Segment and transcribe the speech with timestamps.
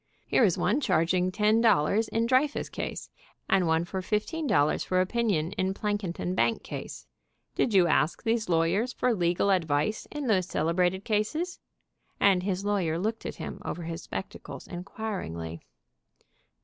[0.25, 3.11] Here is one charging ten dollars in Dreyfus case,
[3.47, 7.05] and one of fifteen dollars for opinion in Plank inton bankcase.
[7.53, 11.59] Did you ask these lawyers for legal advice in those celebrated cases?"
[12.19, 15.61] and his lawyer looked at him over his spectacles inquiringly.